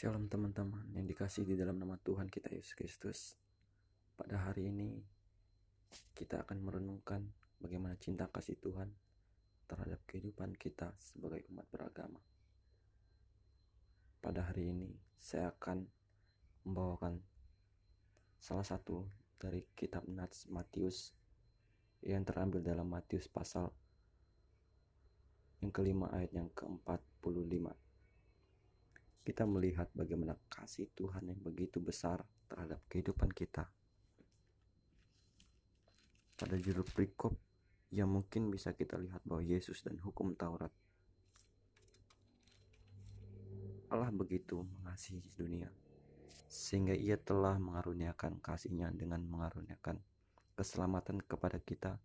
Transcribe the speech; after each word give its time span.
Shalom 0.00 0.32
teman-teman 0.32 0.96
yang 0.96 1.04
dikasih 1.04 1.44
di 1.44 1.60
dalam 1.60 1.76
nama 1.76 1.92
Tuhan 2.00 2.32
kita 2.32 2.48
Yesus 2.48 2.72
Kristus. 2.72 3.36
Pada 4.16 4.48
hari 4.48 4.72
ini 4.72 4.96
kita 6.16 6.40
akan 6.40 6.56
merenungkan 6.56 7.20
bagaimana 7.60 8.00
cinta 8.00 8.24
kasih 8.32 8.56
Tuhan 8.64 8.88
terhadap 9.68 10.00
kehidupan 10.08 10.56
kita 10.56 10.96
sebagai 10.96 11.44
umat 11.52 11.68
beragama. 11.68 12.16
Pada 14.24 14.48
hari 14.48 14.72
ini 14.72 14.88
saya 15.20 15.52
akan 15.52 15.84
membawakan 16.64 17.20
salah 18.40 18.64
satu 18.64 19.04
dari 19.36 19.68
kitab 19.76 20.08
Nats 20.08 20.48
Matius 20.48 21.12
yang 22.00 22.24
terambil 22.24 22.64
dalam 22.64 22.88
Matius 22.88 23.28
pasal 23.28 23.68
yang 25.60 25.68
kelima 25.68 26.08
ayat 26.08 26.32
yang 26.32 26.48
ke-45 26.56 27.79
kita 29.30 29.46
melihat 29.46 29.86
bagaimana 29.94 30.34
kasih 30.50 30.90
Tuhan 30.98 31.30
yang 31.30 31.38
begitu 31.38 31.78
besar 31.78 32.18
terhadap 32.50 32.82
kehidupan 32.90 33.30
kita. 33.30 33.70
Pada 36.34 36.58
judul 36.58 36.82
perikop 36.82 37.38
yang 37.94 38.10
mungkin 38.10 38.50
bisa 38.50 38.74
kita 38.74 38.98
lihat 38.98 39.22
bahwa 39.22 39.46
Yesus 39.46 39.86
dan 39.86 40.02
hukum 40.02 40.34
Taurat. 40.34 40.74
Allah 43.94 44.10
begitu 44.10 44.66
mengasihi 44.82 45.22
dunia 45.38 45.70
sehingga 46.50 46.98
ia 46.98 47.14
telah 47.14 47.54
mengaruniakan 47.62 48.42
kasihnya 48.42 48.90
dengan 48.90 49.22
mengaruniakan 49.22 50.02
keselamatan 50.58 51.22
kepada 51.22 51.62
kita 51.62 52.02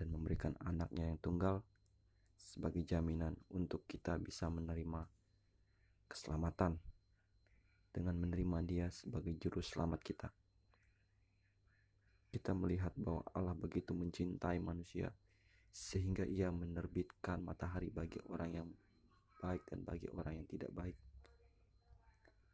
dan 0.00 0.06
memberikan 0.08 0.56
anaknya 0.64 1.12
yang 1.12 1.20
tunggal 1.20 1.60
sebagai 2.40 2.88
jaminan 2.88 3.36
untuk 3.52 3.84
kita 3.84 4.16
bisa 4.16 4.48
menerima 4.48 5.04
keselamatan 6.14 6.78
dengan 7.90 8.14
menerima 8.22 8.58
Dia 8.62 8.86
sebagai 8.94 9.34
juru 9.34 9.58
selamat 9.58 10.00
kita. 10.06 10.30
Kita 12.30 12.54
melihat 12.54 12.94
bahwa 12.94 13.26
Allah 13.34 13.58
begitu 13.58 13.90
mencintai 13.90 14.62
manusia 14.62 15.10
sehingga 15.74 16.22
Ia 16.22 16.54
menerbitkan 16.54 17.42
matahari 17.42 17.90
bagi 17.90 18.22
orang 18.30 18.50
yang 18.54 18.68
baik 19.42 19.66
dan 19.66 19.82
bagi 19.82 20.06
orang 20.14 20.38
yang 20.38 20.46
tidak 20.46 20.70
baik. 20.70 20.94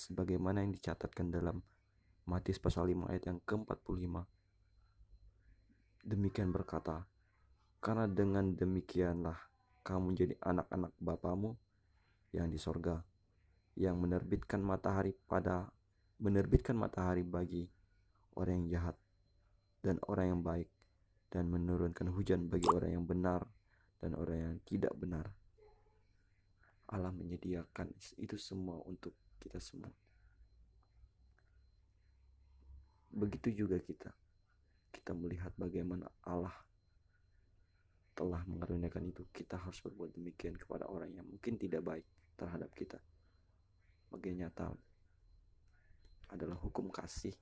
Sebagaimana 0.00 0.64
yang 0.64 0.72
dicatatkan 0.72 1.28
dalam 1.28 1.60
Matius 2.24 2.56
pasal 2.56 2.88
5 2.88 3.12
ayat 3.12 3.24
yang 3.28 3.38
ke-45. 3.44 4.14
Demikian 6.08 6.48
berkata, 6.50 7.04
karena 7.84 8.08
dengan 8.08 8.56
demikianlah 8.56 9.36
kamu 9.84 10.14
menjadi 10.14 10.34
anak-anak 10.40 10.92
Bapamu 11.02 11.52
yang 12.32 12.48
di 12.48 12.56
sorga 12.56 13.11
yang 13.76 13.96
menerbitkan 13.96 14.60
matahari 14.60 15.16
pada 15.24 15.64
menerbitkan 16.20 16.76
matahari 16.76 17.24
bagi 17.24 17.64
orang 18.36 18.64
yang 18.64 18.68
jahat 18.78 18.96
dan 19.80 19.96
orang 20.06 20.26
yang 20.36 20.42
baik 20.44 20.68
dan 21.32 21.48
menurunkan 21.48 22.12
hujan 22.12 22.46
bagi 22.52 22.68
orang 22.68 23.00
yang 23.00 23.06
benar 23.08 23.42
dan 23.98 24.12
orang 24.14 24.38
yang 24.38 24.54
tidak 24.68 24.92
benar. 24.94 25.26
Allah 26.92 27.08
menyediakan 27.08 27.88
itu 28.20 28.36
semua 28.36 28.76
untuk 28.84 29.16
kita 29.40 29.56
semua. 29.56 29.88
Begitu 33.16 33.64
juga 33.64 33.80
kita. 33.80 34.12
Kita 34.92 35.16
melihat 35.16 35.56
bagaimana 35.56 36.04
Allah 36.28 36.52
telah 38.12 38.44
mengaruniakan 38.44 39.08
itu. 39.08 39.24
Kita 39.32 39.56
harus 39.56 39.80
berbuat 39.80 40.12
demikian 40.20 40.60
kepada 40.60 40.84
orang 40.84 41.16
yang 41.16 41.24
mungkin 41.24 41.56
tidak 41.56 41.80
baik 41.80 42.04
terhadap 42.36 42.68
kita 42.76 43.00
sebagai 44.12 44.36
nyata 44.36 44.68
adalah 46.36 46.60
hukum 46.60 46.92
kasih 46.92 47.32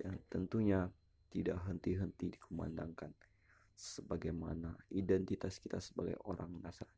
yang 0.00 0.16
tentunya 0.32 0.88
tidak 1.28 1.60
henti-henti 1.68 2.32
dikumandangkan 2.32 3.12
sebagaimana 3.76 4.72
identitas 4.88 5.60
kita 5.60 5.84
sebagai 5.84 6.16
orang 6.24 6.48
Nasrani. 6.64 6.96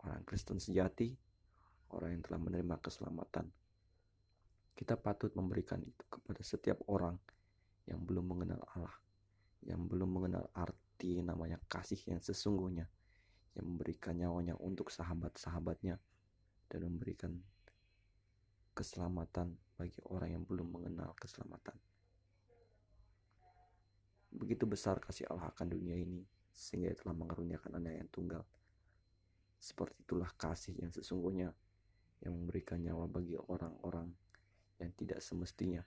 Orang 0.00 0.24
Kristen 0.24 0.56
sejati, 0.56 1.12
orang 1.92 2.16
yang 2.16 2.22
telah 2.24 2.40
menerima 2.40 2.80
keselamatan. 2.80 3.52
Kita 4.72 4.96
patut 4.96 5.36
memberikan 5.36 5.84
itu 5.84 6.08
kepada 6.08 6.40
setiap 6.40 6.80
orang 6.88 7.20
yang 7.84 8.00
belum 8.00 8.32
mengenal 8.32 8.64
Allah, 8.80 8.96
yang 9.60 9.84
belum 9.84 10.08
mengenal 10.08 10.48
arti 10.56 11.20
namanya 11.20 11.60
kasih 11.68 12.00
yang 12.08 12.24
sesungguhnya, 12.24 12.88
yang 13.52 13.64
memberikan 13.68 14.16
nyawanya 14.16 14.56
untuk 14.56 14.88
sahabat-sahabatnya, 14.88 16.00
dan 16.72 16.80
memberikan 16.80 17.44
keselamatan 18.74 19.54
bagi 19.78 20.02
orang 20.10 20.38
yang 20.38 20.44
belum 20.44 20.68
mengenal 20.74 21.14
keselamatan. 21.14 21.78
Begitu 24.34 24.66
besar 24.66 24.98
kasih 24.98 25.30
Allah 25.30 25.54
akan 25.54 25.70
dunia 25.70 25.94
ini, 25.94 26.26
sehingga 26.50 26.90
ia 26.90 26.98
telah 26.98 27.14
mengaruniakan 27.14 27.78
anak 27.78 28.02
yang 28.02 28.10
tunggal. 28.10 28.42
Seperti 29.62 30.02
itulah 30.02 30.28
kasih 30.34 30.74
yang 30.76 30.90
sesungguhnya 30.90 31.54
yang 32.26 32.34
memberikan 32.34 32.82
nyawa 32.82 33.06
bagi 33.06 33.38
orang-orang 33.38 34.10
yang 34.82 34.90
tidak 34.98 35.22
semestinya. 35.22 35.86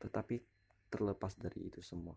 Tetapi 0.00 0.36
terlepas 0.88 1.36
dari 1.36 1.68
itu 1.68 1.84
semua, 1.84 2.16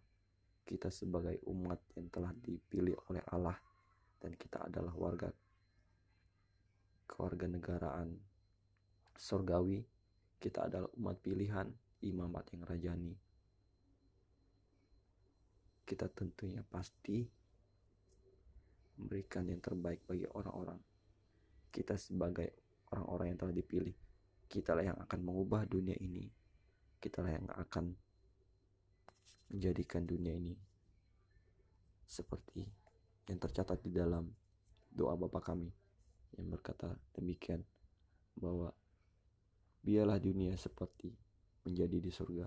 kita 0.64 0.92
sebagai 0.92 1.44
umat 1.48 1.80
yang 2.00 2.08
telah 2.08 2.32
dipilih 2.36 2.96
oleh 3.12 3.24
Allah 3.32 3.56
dan 4.20 4.36
kita 4.36 4.68
adalah 4.68 4.92
warga 4.96 5.30
keluarga 7.08 7.48
sorgawi, 9.18 9.82
kita 10.38 10.70
adalah 10.70 10.90
umat 10.98 11.18
pilihan, 11.20 11.68
imamat 12.06 12.54
yang 12.54 12.64
rajani. 12.64 13.14
Kita 15.88 16.06
tentunya 16.12 16.62
pasti 16.62 17.26
memberikan 18.98 19.50
yang 19.50 19.62
terbaik 19.62 20.06
bagi 20.06 20.30
orang-orang. 20.30 20.78
Kita 21.74 21.98
sebagai 21.98 22.82
orang-orang 22.94 23.34
yang 23.34 23.40
telah 23.40 23.56
dipilih, 23.56 23.96
kita 24.48 24.74
lah 24.74 24.94
yang 24.94 24.98
akan 24.98 25.20
mengubah 25.22 25.66
dunia 25.66 25.98
ini. 26.00 26.30
Kita 26.98 27.22
lah 27.22 27.34
yang 27.38 27.48
akan 27.50 27.94
menjadikan 29.54 30.04
dunia 30.04 30.34
ini 30.36 30.56
seperti 32.08 32.64
yang 33.28 33.40
tercatat 33.40 33.84
di 33.84 33.92
dalam 33.92 34.28
doa 34.88 35.14
Bapa 35.20 35.44
kami 35.44 35.68
yang 36.40 36.48
berkata 36.48 36.96
demikian 37.16 37.64
bahwa 38.40 38.72
biarlah 39.88 40.20
dunia 40.20 40.52
seperti 40.60 41.08
menjadi 41.64 42.04
di 42.04 42.12
surga. 42.12 42.44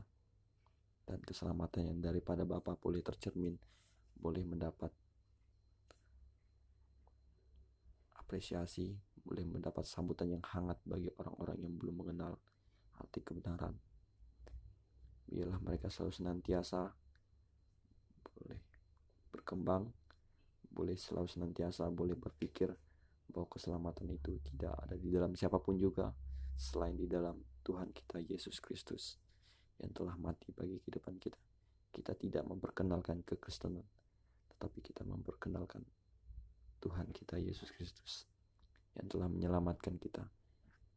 Dan 1.08 1.24
keselamatan 1.24 1.88
yang 1.88 1.98
daripada 2.04 2.44
Bapa 2.44 2.76
boleh 2.76 3.00
tercermin 3.00 3.56
boleh 4.20 4.44
mendapat 4.44 4.92
apresiasi 8.20 8.92
boleh 9.24 9.42
mendapat 9.48 9.88
sambutan 9.88 10.28
yang 10.28 10.44
hangat 10.44 10.76
bagi 10.84 11.08
orang-orang 11.16 11.56
yang 11.64 11.74
belum 11.80 12.04
mengenal 12.04 12.36
arti 13.00 13.24
kebenaran. 13.24 13.74
Biarlah 15.24 15.58
mereka 15.64 15.88
selalu 15.88 16.12
senantiasa 16.12 16.92
boleh 18.36 18.60
berkembang 19.32 19.88
boleh 20.70 20.94
selalu 20.94 21.26
senantiasa 21.26 21.90
boleh 21.90 22.14
berpikir 22.14 22.70
bahwa 23.30 23.46
keselamatan 23.50 24.14
itu 24.14 24.38
tidak 24.46 24.78
ada 24.86 24.94
di 24.94 25.10
dalam 25.10 25.34
siapa 25.34 25.58
pun 25.58 25.74
juga 25.74 26.14
selain 26.60 26.93
di 26.93 27.09
dalam 27.09 27.41
Tuhan 27.65 27.88
kita 27.88 28.21
Yesus 28.21 28.60
Kristus 28.60 29.16
yang 29.81 29.97
telah 29.97 30.12
mati 30.21 30.53
bagi 30.53 30.76
kehidupan 30.84 31.16
kita. 31.16 31.41
Kita 31.88 32.12
tidak 32.12 32.44
memperkenalkan 32.44 33.25
kekristenan, 33.25 33.82
tetapi 34.53 34.84
kita 34.84 35.09
memperkenalkan 35.09 35.81
Tuhan 36.84 37.09
kita 37.16 37.41
Yesus 37.41 37.72
Kristus 37.72 38.28
yang 38.93 39.09
telah 39.09 39.32
menyelamatkan 39.32 39.97
kita. 39.97 40.28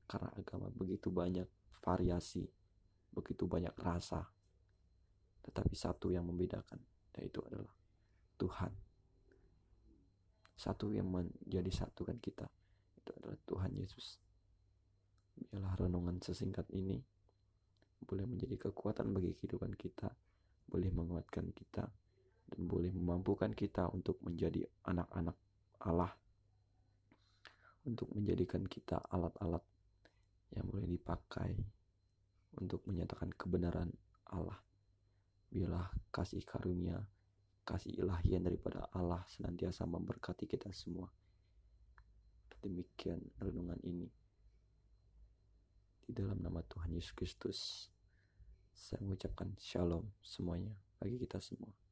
Karena 0.03 0.35
agama 0.35 0.67
begitu 0.67 1.07
banyak 1.07 1.47
variasi, 1.79 2.43
begitu 3.15 3.47
banyak 3.47 3.71
rasa, 3.79 4.27
tetapi 5.47 5.73
satu 5.79 6.11
yang 6.11 6.27
membedakan, 6.27 6.83
yaitu 7.15 7.39
adalah 7.47 7.71
Tuhan. 8.35 8.75
Satu 10.59 10.91
yang 10.91 11.07
menjadi 11.07 11.71
satu 11.71 12.03
kan 12.03 12.19
kita, 12.19 12.51
itu 12.99 13.09
adalah 13.15 13.39
Tuhan 13.47 13.71
Yesus. 13.79 14.32
Biarlah 15.33 15.73
renungan 15.77 16.21
sesingkat 16.21 16.69
ini 16.73 17.01
boleh 18.03 18.27
menjadi 18.27 18.69
kekuatan 18.69 19.15
bagi 19.15 19.33
kehidupan 19.33 19.73
kita, 19.79 20.11
boleh 20.67 20.91
menguatkan 20.91 21.49
kita, 21.55 21.87
dan 22.51 22.61
boleh 22.67 22.91
memampukan 22.91 23.49
kita 23.55 23.89
untuk 23.89 24.19
menjadi 24.21 24.67
anak-anak 24.85 25.37
Allah, 25.87 26.11
untuk 27.87 28.11
menjadikan 28.13 28.67
kita 28.67 29.01
alat-alat 29.09 29.63
yang 30.53 30.69
boleh 30.69 30.85
dipakai 30.85 31.57
untuk 32.61 32.85
menyatakan 32.85 33.33
kebenaran 33.33 33.89
Allah. 34.29 34.59
Biarlah 35.49 35.89
kasih 36.13 36.45
karunia, 36.45 37.01
kasih 37.65 37.97
ilahian 37.97 38.45
daripada 38.45 38.89
Allah 38.93 39.25
senantiasa 39.29 39.85
memberkati 39.89 40.45
kita 40.45 40.69
semua. 40.69 41.09
Demikian 42.63 43.19
renungan 43.43 43.79
ini. 43.83 44.22
Di 46.03 46.11
dalam 46.11 46.43
nama 46.43 46.59
Tuhan 46.67 46.91
Yesus 46.91 47.15
Kristus, 47.15 47.59
saya 48.75 48.99
mengucapkan 48.99 49.55
shalom 49.55 50.11
semuanya 50.19 50.75
bagi 50.99 51.15
kita 51.15 51.39
semua. 51.39 51.82